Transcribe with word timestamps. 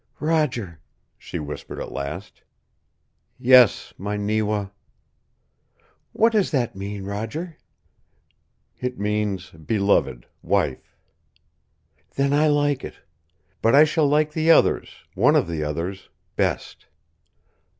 "Roger," 0.19 0.79
she 1.15 1.37
whispered 1.37 1.79
at 1.79 1.91
last. 1.91 2.41
"Yes, 3.37 3.93
my 3.99 4.17
NEWA" 4.17 4.71
"What 6.11 6.31
does 6.33 6.49
that 6.49 6.75
mean, 6.75 7.03
Roger?" 7.03 7.55
"It 8.79 8.97
means 8.97 9.51
beloved 9.51 10.25
wife" 10.41 10.97
"Then 12.15 12.33
I 12.33 12.47
like 12.47 12.83
it. 12.83 12.95
But 13.61 13.75
I 13.75 13.83
shall 13.83 14.07
like 14.07 14.33
the 14.33 14.49
others 14.49 14.89
one 15.13 15.35
of 15.35 15.47
the 15.47 15.63
others 15.63 16.09
best." 16.35 16.87